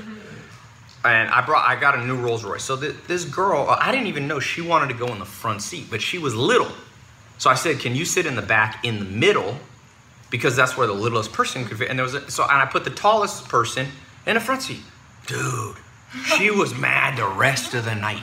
and 1.04 1.30
I 1.30 1.44
brought 1.44 1.68
I 1.68 1.78
got 1.78 1.99
a 1.99 2.04
new 2.06 2.16
Rolls 2.16 2.44
Royce. 2.44 2.62
So 2.62 2.76
th- 2.76 2.94
this 3.06 3.25
girl, 3.25 3.66
uh, 3.68 3.78
I 3.80 3.90
didn't 3.92 4.06
even 4.06 4.26
know 4.26 4.40
she 4.40 4.61
wanted 4.61 4.88
to 4.88 4.94
go 4.94 5.06
in 5.09 5.18
the 5.18 5.25
front 5.25 5.62
seat, 5.62 5.87
but 5.90 6.00
she 6.00 6.18
was 6.18 6.35
little. 6.35 6.71
So 7.38 7.50
I 7.50 7.54
said, 7.54 7.80
"Can 7.80 7.94
you 7.94 8.04
sit 8.04 8.26
in 8.26 8.37
the 8.37 8.42
back 8.42 8.85
in 8.85 8.99
the 8.99 9.04
middle 9.04 9.59
because 10.32 10.56
that's 10.56 10.78
where 10.78 10.87
the 10.87 10.94
littlest 10.94 11.32
person 11.32 11.64
could 11.66 11.78
fit. 11.78 11.90
And 11.90 11.99
there 11.99 12.04
was 12.04 12.14
a, 12.14 12.28
so 12.30 12.42
and 12.42 12.52
I 12.52 12.66
put 12.66 12.85
the 12.85 12.90
tallest 12.90 13.49
person 13.49 13.87
in 14.26 14.35
the 14.35 14.40
front 14.40 14.62
seat. 14.62 14.80
Dude, 15.26 15.76
she 16.37 16.50
was 16.50 16.75
mad 16.75 17.18
the 17.18 17.28
rest 17.28 17.75
of 17.75 17.85
the 17.85 17.94
night. 17.94 18.23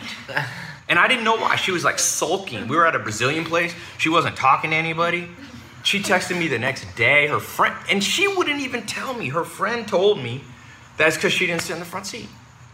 And 0.89 0.97
I 0.97 1.07
didn't 1.07 1.23
know 1.23 1.35
why. 1.35 1.55
She 1.55 1.71
was 1.71 1.83
like 1.83 1.99
sulking. 1.99 2.67
We 2.67 2.75
were 2.75 2.87
at 2.87 2.95
a 2.95 2.99
Brazilian 2.99 3.45
place. 3.45 3.75
She 3.99 4.09
wasn't 4.09 4.35
talking 4.35 4.71
to 4.71 4.75
anybody. 4.75 5.29
She 5.83 5.99
texted 5.99 6.37
me 6.37 6.47
the 6.47 6.57
next 6.57 6.95
day. 6.95 7.27
Her 7.27 7.39
friend, 7.39 7.75
and 7.91 8.03
she 8.03 8.27
wouldn't 8.27 8.59
even 8.59 8.87
tell 8.87 9.13
me. 9.13 9.29
Her 9.29 9.43
friend 9.43 9.87
told 9.87 10.17
me 10.17 10.43
that's 10.97 11.15
because 11.15 11.31
she 11.31 11.45
didn't 11.45 11.61
sit 11.61 11.73
in 11.73 11.79
the 11.79 11.85
front 11.85 12.07
seat. 12.07 12.27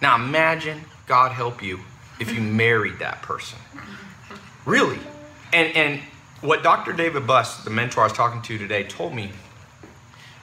Now 0.05 0.17
imagine, 0.17 0.85
God 1.07 1.31
help 1.31 1.63
you, 1.63 1.79
if 2.19 2.31
you 2.31 2.39
married 2.39 2.99
that 2.99 3.23
person. 3.23 3.57
Really. 4.63 4.99
And 5.51 5.75
and 5.75 5.99
what 6.41 6.61
Dr. 6.61 6.93
David 6.93 7.25
Buss, 7.25 7.63
the 7.63 7.71
mentor 7.71 8.01
I 8.01 8.03
was 8.03 8.13
talking 8.13 8.43
to 8.43 8.59
today, 8.59 8.83
told 8.83 9.15
me, 9.15 9.31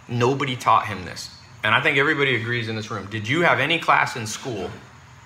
nobody 0.08 0.56
taught 0.56 0.86
him 0.86 1.04
this. 1.04 1.32
And 1.62 1.76
I 1.76 1.80
think 1.80 1.96
everybody 1.96 2.34
agrees 2.34 2.68
in 2.68 2.74
this 2.74 2.90
room. 2.90 3.06
Did 3.08 3.28
you 3.28 3.42
have 3.42 3.60
any 3.60 3.78
class 3.78 4.16
in 4.16 4.26
school 4.26 4.68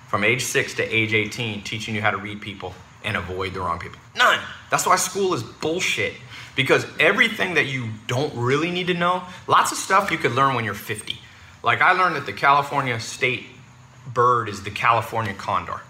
from 0.07 0.23
age 0.23 0.43
six 0.43 0.75
to 0.75 0.83
age 0.83 1.15
18 1.15 1.63
teaching 1.63 1.95
you 1.95 2.03
how 2.03 2.11
to 2.11 2.17
read 2.17 2.39
people 2.39 2.75
and 3.03 3.17
avoid 3.17 3.55
the 3.55 3.59
wrong 3.59 3.79
people? 3.79 3.99
None. 4.15 4.39
That's 4.69 4.85
why 4.85 4.97
school 4.97 5.33
is 5.33 5.41
bullshit. 5.41 6.13
Because 6.55 6.85
everything 6.99 7.55
that 7.55 7.65
you 7.65 7.89
don't 8.05 8.35
really 8.35 8.69
need 8.69 8.85
to 8.85 8.93
know, 8.93 9.23
lots 9.47 9.71
of 9.71 9.79
stuff 9.79 10.11
you 10.11 10.19
could 10.19 10.33
learn 10.33 10.53
when 10.53 10.63
you're 10.63 10.75
50. 10.75 11.17
Like 11.63 11.81
I 11.81 11.93
learned 11.93 12.17
that 12.17 12.27
the 12.27 12.33
California 12.33 12.99
state 12.99 13.47
bird 14.13 14.49
is 14.49 14.63
the 14.63 14.71
California 14.71 15.33
condor. 15.33 15.81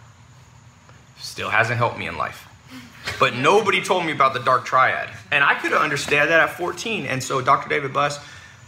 Still 1.19 1.49
hasn't 1.49 1.77
helped 1.77 1.97
me 1.97 2.07
in 2.07 2.17
life. 2.17 2.47
But 3.19 3.35
nobody 3.35 3.81
told 3.81 4.05
me 4.05 4.11
about 4.11 4.33
the 4.33 4.39
dark 4.39 4.65
triad. 4.65 5.09
And 5.31 5.43
I 5.43 5.55
could 5.55 5.73
understand 5.73 6.29
that 6.29 6.39
at 6.39 6.49
14. 6.51 7.05
And 7.05 7.23
so 7.23 7.41
Dr. 7.41 7.69
David 7.69 7.93
Buss 7.93 8.19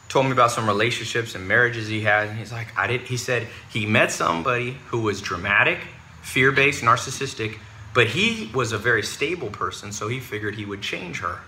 told 0.08 0.26
me 0.26 0.32
about 0.32 0.52
some 0.52 0.68
relationships 0.68 1.36
and 1.36 1.48
marriages 1.48 1.88
he 1.88 2.02
had. 2.02 2.30
And 2.30 2.38
he's 2.38 2.52
like, 2.52 2.76
I 2.78 2.88
did. 2.88 3.02
He 3.02 3.18
said 3.18 3.48
he 3.70 3.86
met 3.86 4.12
somebody 4.12 4.78
who 4.88 5.02
was 5.02 5.22
dramatic, 5.22 5.80
fear 6.22 6.52
based, 6.52 6.84
narcissistic, 6.84 7.60
but 7.94 8.08
he 8.08 8.50
was 8.54 8.72
a 8.72 8.78
very 8.78 9.04
stable 9.04 9.50
person. 9.50 9.92
So 9.92 10.08
he 10.08 10.20
figured 10.20 10.56
he 10.56 10.66
would 10.66 10.82
change 10.82 11.20
her. 11.20 11.40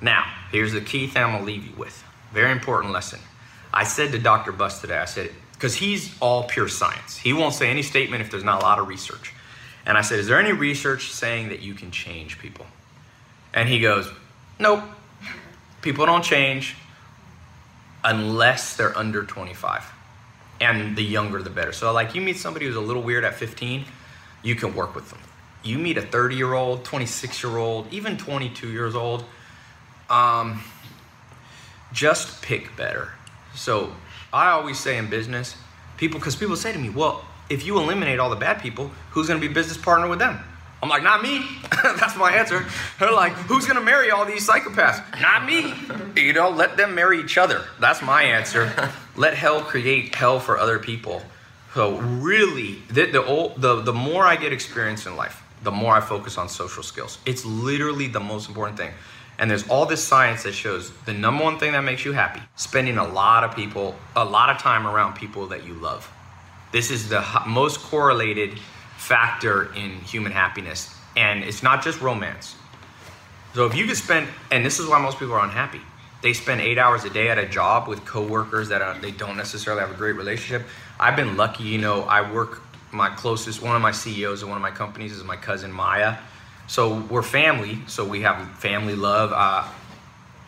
Now, 0.00 0.24
here's 0.50 0.72
the 0.72 0.80
key 0.80 1.06
thing 1.06 1.22
I'm 1.22 1.30
going 1.30 1.44
to 1.44 1.46
leave 1.46 1.64
you 1.64 1.74
with. 1.76 2.04
Very 2.32 2.52
important 2.52 2.92
lesson. 2.92 3.20
I 3.72 3.84
said 3.84 4.12
to 4.12 4.18
Dr. 4.18 4.52
Buss 4.52 4.80
today, 4.80 4.98
I 4.98 5.06
said, 5.06 5.30
because 5.62 5.76
he's 5.76 6.12
all 6.18 6.42
pure 6.42 6.66
science. 6.66 7.16
He 7.16 7.32
won't 7.32 7.54
say 7.54 7.70
any 7.70 7.82
statement 7.82 8.20
if 8.20 8.32
there's 8.32 8.42
not 8.42 8.62
a 8.62 8.64
lot 8.64 8.80
of 8.80 8.88
research. 8.88 9.32
And 9.86 9.96
I 9.96 10.00
said, 10.00 10.18
Is 10.18 10.26
there 10.26 10.40
any 10.40 10.50
research 10.50 11.12
saying 11.12 11.50
that 11.50 11.62
you 11.62 11.72
can 11.74 11.92
change 11.92 12.40
people? 12.40 12.66
And 13.54 13.68
he 13.68 13.78
goes, 13.78 14.10
Nope. 14.58 14.82
People 15.80 16.04
don't 16.04 16.24
change 16.24 16.74
unless 18.02 18.74
they're 18.76 18.96
under 18.98 19.22
25. 19.22 19.84
And 20.60 20.96
the 20.96 21.04
younger, 21.04 21.40
the 21.40 21.50
better. 21.50 21.70
So, 21.70 21.92
like, 21.92 22.16
you 22.16 22.22
meet 22.22 22.38
somebody 22.38 22.66
who's 22.66 22.74
a 22.74 22.80
little 22.80 23.02
weird 23.02 23.22
at 23.22 23.34
15, 23.34 23.84
you 24.42 24.56
can 24.56 24.74
work 24.74 24.96
with 24.96 25.10
them. 25.10 25.20
You 25.62 25.78
meet 25.78 25.96
a 25.96 26.02
30 26.02 26.34
year 26.34 26.54
old, 26.54 26.84
26 26.84 27.40
year 27.40 27.56
old, 27.56 27.86
even 27.92 28.16
22 28.16 28.68
years 28.68 28.96
old, 28.96 29.24
um, 30.10 30.60
just 31.92 32.42
pick 32.42 32.76
better. 32.76 33.12
So, 33.54 33.92
I 34.32 34.50
always 34.50 34.78
say 34.78 34.96
in 34.96 35.08
business, 35.10 35.56
people, 35.96 36.18
because 36.18 36.36
people 36.36 36.56
say 36.56 36.72
to 36.72 36.78
me, 36.78 36.90
Well, 36.90 37.24
if 37.48 37.66
you 37.66 37.78
eliminate 37.78 38.18
all 38.18 38.30
the 38.30 38.36
bad 38.36 38.60
people, 38.60 38.90
who's 39.10 39.28
going 39.28 39.40
to 39.40 39.46
be 39.46 39.52
business 39.52 39.76
partner 39.76 40.08
with 40.08 40.18
them? 40.18 40.38
I'm 40.82 40.88
like, 40.88 41.04
not 41.04 41.22
me. 41.22 41.46
That's 41.82 42.16
my 42.16 42.32
answer. 42.32 42.66
They're 42.98 43.12
like, 43.12 43.32
who's 43.32 43.66
going 43.66 43.78
to 43.78 43.84
marry 43.84 44.10
all 44.10 44.24
these 44.24 44.48
psychopaths? 44.48 45.20
Not 45.20 45.46
me. 45.46 45.74
You 46.20 46.32
know, 46.32 46.50
let 46.50 46.76
them 46.76 46.96
marry 46.96 47.20
each 47.20 47.38
other. 47.38 47.62
That's 47.78 48.02
my 48.02 48.24
answer. 48.24 48.72
let 49.16 49.34
hell 49.34 49.60
create 49.60 50.14
hell 50.14 50.40
for 50.40 50.58
other 50.58 50.80
people. 50.80 51.22
So 51.74 51.98
really, 51.98 52.82
the 52.88 53.06
the, 53.06 53.24
old, 53.24 53.60
the 53.60 53.80
the 53.80 53.94
more 53.94 54.26
I 54.26 54.36
get 54.36 54.52
experience 54.52 55.06
in 55.06 55.16
life, 55.16 55.42
the 55.62 55.70
more 55.70 55.94
I 55.94 56.00
focus 56.00 56.36
on 56.36 56.48
social 56.48 56.82
skills. 56.82 57.18
It's 57.24 57.44
literally 57.46 58.08
the 58.08 58.20
most 58.20 58.48
important 58.48 58.76
thing. 58.76 58.90
And 59.42 59.50
there's 59.50 59.68
all 59.68 59.86
this 59.86 60.04
science 60.04 60.44
that 60.44 60.52
shows 60.52 60.92
the 61.04 61.12
number 61.12 61.42
one 61.42 61.58
thing 61.58 61.72
that 61.72 61.80
makes 61.80 62.04
you 62.04 62.12
happy, 62.12 62.40
spending 62.54 62.96
a 62.96 63.04
lot 63.04 63.42
of 63.42 63.56
people, 63.56 63.96
a 64.14 64.24
lot 64.24 64.50
of 64.50 64.58
time 64.58 64.86
around 64.86 65.14
people 65.14 65.48
that 65.48 65.66
you 65.66 65.74
love. 65.74 66.08
This 66.70 66.92
is 66.92 67.08
the 67.08 67.24
most 67.44 67.80
correlated 67.80 68.56
factor 68.96 69.74
in 69.74 69.98
human 70.02 70.30
happiness. 70.30 70.94
And 71.16 71.42
it's 71.42 71.60
not 71.60 71.82
just 71.82 72.00
romance. 72.00 72.54
So 73.52 73.66
if 73.66 73.74
you 73.74 73.84
could 73.84 73.96
spend, 73.96 74.28
and 74.52 74.64
this 74.64 74.78
is 74.78 74.86
why 74.86 75.02
most 75.02 75.18
people 75.18 75.34
are 75.34 75.42
unhappy. 75.42 75.80
They 76.22 76.34
spend 76.34 76.60
eight 76.60 76.78
hours 76.78 77.02
a 77.02 77.10
day 77.10 77.28
at 77.28 77.36
a 77.36 77.46
job 77.46 77.88
with 77.88 78.04
coworkers 78.04 78.68
that 78.68 78.80
are, 78.80 78.96
they 79.00 79.10
don't 79.10 79.36
necessarily 79.36 79.80
have 79.82 79.90
a 79.90 79.96
great 79.96 80.14
relationship. 80.14 80.68
I've 81.00 81.16
been 81.16 81.36
lucky, 81.36 81.64
you 81.64 81.78
know, 81.78 82.02
I 82.02 82.30
work 82.30 82.62
my 82.92 83.08
closest, 83.08 83.60
one 83.60 83.74
of 83.74 83.82
my 83.82 83.90
CEOs 83.90 84.42
of 84.42 84.50
one 84.50 84.56
of 84.56 84.62
my 84.62 84.70
companies 84.70 85.10
is 85.10 85.24
my 85.24 85.36
cousin 85.36 85.72
Maya. 85.72 86.18
So 86.72 86.94
we're 87.10 87.20
family, 87.20 87.80
so 87.86 88.02
we 88.02 88.22
have 88.22 88.50
family 88.52 88.94
love, 88.94 89.30
uh, 89.30 89.68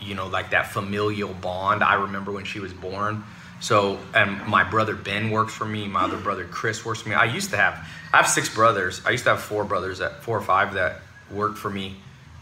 you 0.00 0.14
know, 0.14 0.26
like 0.26 0.52
that 0.52 0.69
familial 0.69 1.35
bond. 1.35 1.85
I 1.85 1.97
remember 1.97 2.33
when 2.33 2.47
she 2.47 2.61
was 2.61 2.73
born. 2.73 3.25
So, 3.61 3.99
and 4.14 4.43
my 4.47 4.64
brother 4.64 4.95
Ben 4.95 5.31
works 5.31 5.52
for 5.52 5.66
me. 5.66 5.87
My 5.87 6.04
other 6.04 6.16
brother 6.16 6.47
Chris 6.47 6.83
works 6.83 7.02
for 7.02 7.11
me. 7.11 7.14
I 7.14 7.26
used 7.26 7.50
to 7.50 7.59
have, 7.59 7.75
I 8.11 8.16
have 8.16 8.26
six 8.26 8.49
brothers. 8.49 9.02
I 9.04 9.11
used 9.11 9.25
to 9.25 9.31
have 9.33 9.43
four 9.43 9.66
brothers, 9.66 9.99
that 9.99 10.23
four 10.23 10.38
or 10.38 10.40
five 10.40 10.73
that 10.73 11.02
worked 11.31 11.59
for 11.59 11.69
me. 11.69 11.95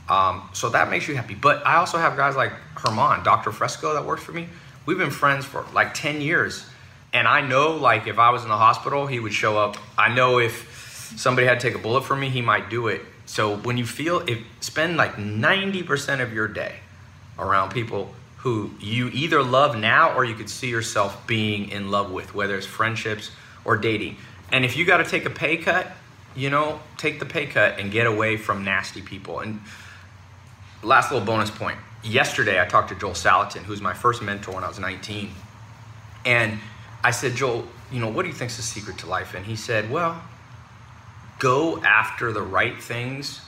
Um, 0.08 0.48
so 0.52 0.68
that 0.68 0.88
makes 0.88 1.08
you 1.08 1.16
happy. 1.16 1.34
But 1.34 1.66
I 1.66 1.78
also 1.78 1.98
have 1.98 2.16
guys 2.16 2.36
like 2.36 2.52
Herman, 2.76 3.24
Dr. 3.24 3.50
Fresco, 3.50 3.94
that 3.94 4.06
works 4.06 4.22
for 4.22 4.30
me. 4.30 4.48
We've 4.86 4.98
been 4.98 5.10
friends 5.10 5.44
for 5.44 5.66
like 5.74 5.92
10 5.92 6.20
years. 6.20 6.64
And 7.12 7.26
I 7.26 7.40
know, 7.40 7.72
like, 7.72 8.06
if 8.06 8.20
I 8.20 8.30
was 8.30 8.44
in 8.44 8.48
the 8.48 8.56
hospital, 8.56 9.08
he 9.08 9.18
would 9.18 9.34
show 9.34 9.58
up. 9.58 9.76
I 9.98 10.14
know 10.14 10.38
if 10.38 11.14
somebody 11.16 11.48
had 11.48 11.58
to 11.58 11.68
take 11.68 11.76
a 11.76 11.82
bullet 11.82 12.04
for 12.04 12.14
me, 12.14 12.28
he 12.28 12.42
might 12.42 12.70
do 12.70 12.86
it. 12.86 13.02
So 13.26 13.56
when 13.56 13.76
you 13.76 13.86
feel, 13.86 14.20
if 14.28 14.40
spend 14.60 14.96
like 14.96 15.16
90% 15.16 16.20
of 16.20 16.32
your 16.32 16.48
day 16.48 16.76
around 17.38 17.70
people 17.70 18.14
who 18.38 18.72
you 18.80 19.08
either 19.12 19.42
love 19.42 19.76
now 19.76 20.14
or 20.14 20.24
you 20.24 20.34
could 20.34 20.50
see 20.50 20.68
yourself 20.68 21.26
being 21.26 21.70
in 21.70 21.90
love 21.90 22.10
with, 22.10 22.34
whether 22.34 22.56
it's 22.56 22.66
friendships 22.66 23.30
or 23.64 23.76
dating. 23.76 24.16
And 24.50 24.64
if 24.64 24.76
you 24.76 24.84
got 24.84 24.98
to 24.98 25.04
take 25.04 25.24
a 25.24 25.30
pay 25.30 25.56
cut, 25.56 25.86
you 26.34 26.50
know, 26.50 26.80
take 26.96 27.20
the 27.20 27.26
pay 27.26 27.46
cut 27.46 27.78
and 27.78 27.92
get 27.92 28.06
away 28.06 28.36
from 28.36 28.64
nasty 28.64 29.00
people. 29.00 29.40
And 29.40 29.60
last 30.82 31.12
little 31.12 31.24
bonus 31.24 31.50
point. 31.50 31.78
Yesterday, 32.02 32.60
I 32.60 32.64
talked 32.64 32.88
to 32.88 32.96
Joel 32.96 33.12
Salatin, 33.12 33.62
who's 33.62 33.80
my 33.80 33.94
first 33.94 34.22
mentor 34.22 34.54
when 34.54 34.64
I 34.64 34.68
was 34.68 34.80
19. 34.80 35.30
And 36.24 36.58
I 37.04 37.12
said, 37.12 37.34
Joel, 37.36 37.66
you 37.92 38.00
know, 38.00 38.08
what 38.08 38.22
do 38.22 38.28
you 38.28 38.34
think's 38.34 38.56
the 38.56 38.62
secret 38.62 38.98
to 38.98 39.06
life? 39.06 39.34
And 39.34 39.46
he 39.46 39.54
said, 39.54 39.90
well, 39.90 40.20
go 41.42 41.82
after 41.82 42.32
the 42.32 42.40
right 42.40 42.80
things 42.80 43.40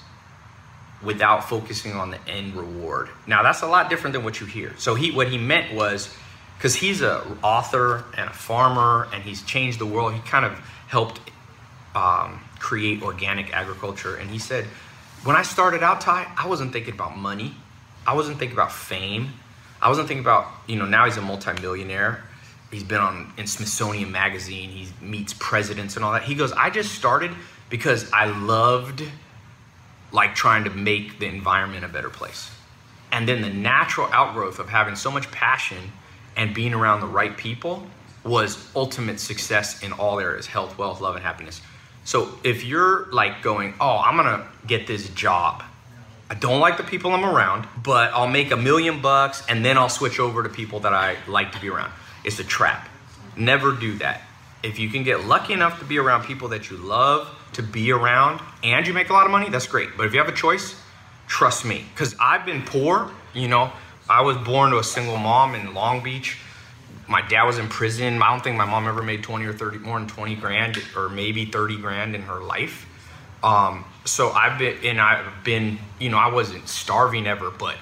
without 1.00 1.48
focusing 1.48 1.92
on 1.92 2.10
the 2.10 2.18
end 2.28 2.52
reward. 2.56 3.08
Now 3.24 3.44
that's 3.44 3.62
a 3.62 3.68
lot 3.68 3.88
different 3.88 4.14
than 4.14 4.24
what 4.24 4.40
you 4.40 4.46
hear. 4.46 4.74
So 4.78 4.96
he 4.96 5.12
what 5.12 5.28
he 5.28 5.38
meant 5.38 5.72
was 5.72 6.12
because 6.58 6.74
he's 6.74 7.02
an 7.02 7.38
author 7.44 8.04
and 8.16 8.28
a 8.28 8.32
farmer 8.32 9.06
and 9.14 9.22
he's 9.22 9.42
changed 9.42 9.78
the 9.78 9.86
world. 9.86 10.12
He 10.12 10.20
kind 10.22 10.44
of 10.44 10.52
helped 10.88 11.20
um, 11.94 12.40
create 12.58 13.02
organic 13.02 13.54
agriculture. 13.54 14.16
And 14.16 14.28
he 14.28 14.40
said, 14.40 14.64
when 15.22 15.36
I 15.36 15.42
started 15.42 15.84
out, 15.84 16.00
Tai, 16.00 16.26
I 16.36 16.48
wasn't 16.48 16.72
thinking 16.72 16.94
about 16.94 17.16
money. 17.16 17.54
I 18.06 18.14
wasn't 18.14 18.40
thinking 18.40 18.56
about 18.56 18.72
fame. 18.72 19.30
I 19.80 19.88
wasn't 19.88 20.08
thinking 20.08 20.24
about 20.24 20.48
you 20.66 20.76
know 20.76 20.86
now 20.86 21.04
he's 21.04 21.16
a 21.16 21.22
multimillionaire. 21.22 22.24
He's 22.72 22.82
been 22.82 23.00
on 23.00 23.32
in 23.36 23.46
Smithsonian 23.46 24.10
Magazine. 24.10 24.68
He 24.70 24.88
meets 25.00 25.32
presidents 25.38 25.94
and 25.94 26.04
all 26.04 26.12
that. 26.12 26.24
He 26.24 26.34
goes, 26.34 26.50
I 26.50 26.70
just 26.70 26.92
started 26.92 27.30
because 27.74 28.08
I 28.12 28.26
loved 28.26 29.02
like 30.12 30.36
trying 30.36 30.62
to 30.62 30.70
make 30.70 31.18
the 31.18 31.26
environment 31.26 31.84
a 31.84 31.88
better 31.88 32.08
place. 32.08 32.48
And 33.10 33.28
then 33.28 33.42
the 33.42 33.50
natural 33.50 34.08
outgrowth 34.12 34.60
of 34.60 34.68
having 34.68 34.94
so 34.94 35.10
much 35.10 35.28
passion 35.32 35.90
and 36.36 36.54
being 36.54 36.72
around 36.72 37.00
the 37.00 37.08
right 37.08 37.36
people 37.36 37.84
was 38.22 38.70
ultimate 38.76 39.18
success 39.18 39.82
in 39.82 39.90
all 39.90 40.20
areas 40.20 40.46
health, 40.46 40.78
wealth, 40.78 41.00
love, 41.00 41.16
and 41.16 41.24
happiness. 41.24 41.60
So 42.04 42.38
if 42.44 42.62
you're 42.62 43.06
like 43.06 43.42
going, 43.42 43.74
oh, 43.80 43.98
I'm 43.98 44.16
gonna 44.16 44.46
get 44.68 44.86
this 44.86 45.08
job. 45.08 45.64
I 46.30 46.34
don't 46.34 46.60
like 46.60 46.76
the 46.76 46.84
people 46.84 47.10
I'm 47.10 47.24
around, 47.24 47.66
but 47.82 48.12
I'll 48.12 48.28
make 48.28 48.52
a 48.52 48.56
million 48.56 49.02
bucks 49.02 49.42
and 49.48 49.64
then 49.64 49.76
I'll 49.76 49.88
switch 49.88 50.20
over 50.20 50.44
to 50.44 50.48
people 50.48 50.78
that 50.78 50.94
I 50.94 51.16
like 51.26 51.50
to 51.50 51.60
be 51.60 51.70
around. 51.70 51.90
It's 52.22 52.38
a 52.38 52.44
trap. 52.44 52.88
Never 53.36 53.72
do 53.72 53.98
that. 53.98 54.22
If 54.62 54.78
you 54.78 54.88
can 54.90 55.02
get 55.02 55.24
lucky 55.24 55.54
enough 55.54 55.80
to 55.80 55.84
be 55.84 55.98
around 55.98 56.22
people 56.22 56.50
that 56.50 56.70
you 56.70 56.76
love, 56.76 57.28
to 57.54 57.62
be 57.62 57.92
around 57.92 58.40
and 58.62 58.86
you 58.86 58.92
make 58.92 59.10
a 59.10 59.12
lot 59.12 59.24
of 59.26 59.32
money, 59.32 59.48
that's 59.48 59.66
great. 59.66 59.90
But 59.96 60.06
if 60.06 60.12
you 60.12 60.18
have 60.18 60.28
a 60.28 60.32
choice, 60.32 60.76
trust 61.26 61.64
me. 61.64 61.84
Because 61.94 62.14
I've 62.20 62.44
been 62.46 62.62
poor, 62.62 63.10
you 63.32 63.48
know, 63.48 63.72
I 64.08 64.22
was 64.22 64.36
born 64.38 64.70
to 64.70 64.78
a 64.78 64.84
single 64.84 65.16
mom 65.16 65.54
in 65.54 65.74
Long 65.74 66.02
Beach. 66.02 66.38
My 67.08 67.22
dad 67.22 67.44
was 67.44 67.58
in 67.58 67.68
prison. 67.68 68.22
I 68.22 68.30
don't 68.30 68.42
think 68.42 68.56
my 68.56 68.64
mom 68.64 68.86
ever 68.86 69.02
made 69.02 69.22
20 69.22 69.44
or 69.44 69.52
30, 69.52 69.78
more 69.78 69.98
than 69.98 70.08
20 70.08 70.36
grand 70.36 70.82
or 70.96 71.08
maybe 71.08 71.44
30 71.44 71.78
grand 71.78 72.14
in 72.14 72.22
her 72.22 72.40
life. 72.40 72.86
Um, 73.42 73.84
so 74.04 74.30
I've 74.30 74.58
been, 74.58 74.78
and 74.84 75.00
I've 75.00 75.44
been, 75.44 75.78
you 75.98 76.08
know, 76.08 76.18
I 76.18 76.32
wasn't 76.32 76.68
starving 76.68 77.26
ever, 77.26 77.50
but 77.50 77.76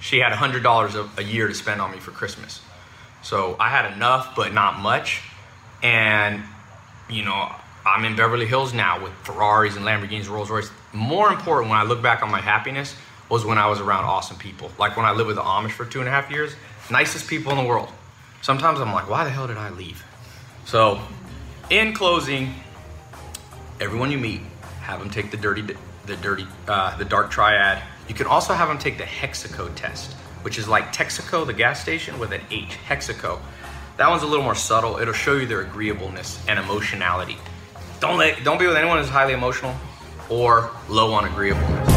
she 0.00 0.18
had 0.18 0.32
$100 0.32 1.18
a 1.18 1.24
year 1.24 1.48
to 1.48 1.54
spend 1.54 1.80
on 1.80 1.92
me 1.92 1.98
for 1.98 2.10
Christmas. 2.10 2.60
So 3.22 3.56
I 3.58 3.70
had 3.70 3.92
enough, 3.92 4.36
but 4.36 4.52
not 4.52 4.78
much. 4.78 5.22
And, 5.82 6.42
you 7.08 7.24
know, 7.24 7.54
I'm 7.86 8.04
in 8.04 8.16
Beverly 8.16 8.46
Hills 8.46 8.74
now 8.74 9.00
with 9.00 9.12
Ferraris 9.22 9.76
and 9.76 9.84
Lamborghinis, 9.84 10.28
Rolls 10.28 10.50
Royce. 10.50 10.70
More 10.92 11.30
important 11.30 11.70
when 11.70 11.78
I 11.78 11.84
look 11.84 12.02
back 12.02 12.20
on 12.20 12.32
my 12.32 12.40
happiness 12.40 12.96
was 13.28 13.44
when 13.44 13.58
I 13.58 13.68
was 13.68 13.80
around 13.80 14.04
awesome 14.04 14.36
people. 14.36 14.72
Like 14.76 14.96
when 14.96 15.06
I 15.06 15.12
lived 15.12 15.28
with 15.28 15.36
the 15.36 15.42
Amish 15.42 15.70
for 15.70 15.84
two 15.84 16.00
and 16.00 16.08
a 16.08 16.10
half 16.10 16.28
years, 16.28 16.56
nicest 16.90 17.28
people 17.28 17.52
in 17.52 17.58
the 17.58 17.64
world. 17.64 17.88
Sometimes 18.42 18.80
I'm 18.80 18.92
like, 18.92 19.08
why 19.08 19.22
the 19.22 19.30
hell 19.30 19.46
did 19.46 19.56
I 19.56 19.70
leave? 19.70 20.04
So, 20.64 21.00
in 21.70 21.94
closing, 21.94 22.54
everyone 23.80 24.10
you 24.10 24.18
meet, 24.18 24.40
have 24.80 24.98
them 24.98 25.08
take 25.08 25.30
the 25.30 25.36
dirty, 25.36 25.62
the 26.06 26.16
dirty, 26.16 26.46
uh, 26.66 26.96
the 26.96 27.04
dark 27.04 27.30
triad. 27.30 27.80
You 28.08 28.16
can 28.16 28.26
also 28.26 28.52
have 28.52 28.66
them 28.66 28.78
take 28.78 28.98
the 28.98 29.04
Hexaco 29.04 29.72
test, 29.76 30.12
which 30.42 30.58
is 30.58 30.66
like 30.66 30.92
Texaco, 30.92 31.46
the 31.46 31.52
gas 31.52 31.80
station, 31.80 32.18
with 32.18 32.32
an 32.32 32.40
H. 32.50 32.78
Hexaco. 32.88 33.38
That 33.96 34.10
one's 34.10 34.24
a 34.24 34.26
little 34.26 34.44
more 34.44 34.56
subtle. 34.56 34.98
It'll 34.98 35.14
show 35.14 35.34
you 35.34 35.46
their 35.46 35.60
agreeableness 35.60 36.44
and 36.48 36.58
emotionality. 36.58 37.38
Don't 37.98 38.18
let, 38.18 38.44
don't 38.44 38.58
be 38.58 38.66
with 38.66 38.76
anyone 38.76 38.98
who's 38.98 39.08
highly 39.08 39.32
emotional 39.32 39.74
or 40.28 40.70
low 40.88 41.14
on 41.14 41.24
agreeableness. 41.24 41.88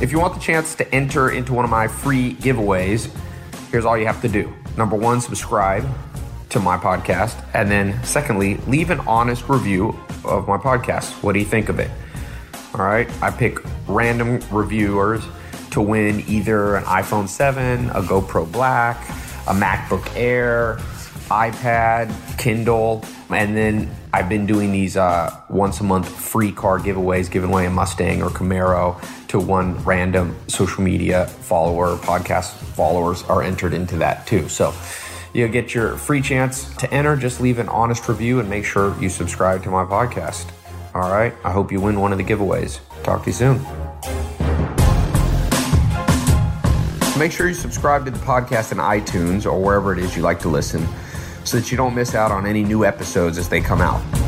If 0.00 0.12
you 0.12 0.20
want 0.20 0.34
the 0.34 0.40
chance 0.40 0.74
to 0.76 0.94
enter 0.94 1.30
into 1.30 1.52
one 1.52 1.64
of 1.64 1.70
my 1.70 1.88
free 1.88 2.34
giveaways, 2.34 3.10
here's 3.70 3.84
all 3.84 3.98
you 3.98 4.06
have 4.06 4.22
to 4.22 4.28
do. 4.28 4.52
Number 4.76 4.94
one, 4.94 5.20
subscribe 5.20 5.84
to 6.50 6.60
my 6.60 6.76
podcast. 6.76 7.44
And 7.54 7.68
then, 7.68 8.02
secondly, 8.04 8.58
leave 8.68 8.90
an 8.90 9.00
honest 9.00 9.48
review 9.48 9.98
of 10.24 10.46
my 10.46 10.58
podcast. 10.58 11.10
What 11.24 11.32
do 11.32 11.40
you 11.40 11.44
think 11.44 11.68
of 11.68 11.80
it? 11.80 11.90
All 12.74 12.84
right. 12.84 13.10
I 13.20 13.30
pick 13.30 13.58
random 13.88 14.40
reviewers 14.52 15.24
to 15.72 15.80
win 15.80 16.22
either 16.28 16.76
an 16.76 16.84
iPhone 16.84 17.26
7, 17.26 17.90
a 17.90 18.02
GoPro 18.02 18.50
Black, 18.52 18.96
a 19.48 19.54
MacBook 19.54 20.08
Air, 20.14 20.78
iPad, 21.28 22.38
Kindle, 22.38 23.04
and 23.30 23.56
then 23.56 23.90
I've 24.12 24.28
been 24.28 24.46
doing 24.46 24.70
these 24.70 24.96
uh, 24.96 25.34
once 25.48 25.80
a 25.80 25.84
month 25.84 26.08
free 26.08 26.52
car 26.52 26.78
giveaways, 26.78 27.30
giving 27.30 27.50
away 27.50 27.66
a 27.66 27.70
Mustang 27.70 28.22
or 28.22 28.30
Camaro 28.30 29.00
to 29.28 29.40
one 29.40 29.82
random 29.84 30.36
social 30.46 30.82
media 30.82 31.26
follower, 31.26 31.96
podcast 31.96 32.52
followers 32.52 33.24
are 33.24 33.42
entered 33.42 33.74
into 33.74 33.96
that 33.98 34.26
too. 34.26 34.48
So 34.48 34.72
you'll 35.34 35.50
get 35.50 35.74
your 35.74 35.96
free 35.96 36.22
chance 36.22 36.72
to 36.76 36.92
enter. 36.94 37.16
Just 37.16 37.40
leave 37.40 37.58
an 37.58 37.68
honest 37.68 38.08
review 38.08 38.38
and 38.38 38.48
make 38.48 38.64
sure 38.64 38.96
you 39.02 39.08
subscribe 39.08 39.64
to 39.64 39.70
my 39.70 39.84
podcast. 39.84 40.48
All 40.94 41.10
right. 41.10 41.34
I 41.44 41.50
hope 41.50 41.72
you 41.72 41.80
win 41.80 42.00
one 42.00 42.12
of 42.12 42.18
the 42.18 42.24
giveaways. 42.24 42.78
Talk 43.02 43.24
to 43.24 43.30
you 43.30 43.34
soon. 43.34 43.60
Make 47.18 47.32
sure 47.32 47.48
you 47.48 47.54
subscribe 47.54 48.04
to 48.04 48.10
the 48.10 48.18
podcast 48.18 48.72
in 48.72 48.78
iTunes 48.78 49.44
or 49.44 49.60
wherever 49.60 49.92
it 49.92 49.98
is 49.98 50.14
you 50.14 50.22
like 50.22 50.38
to 50.40 50.48
listen 50.48 50.86
so 51.46 51.58
that 51.58 51.70
you 51.70 51.76
don't 51.76 51.94
miss 51.94 52.14
out 52.14 52.32
on 52.32 52.44
any 52.44 52.64
new 52.64 52.84
episodes 52.84 53.38
as 53.38 53.48
they 53.48 53.60
come 53.60 53.80
out. 53.80 54.25